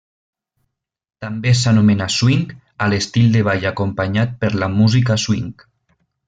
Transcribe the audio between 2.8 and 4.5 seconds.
a l'estil de ball acompanyat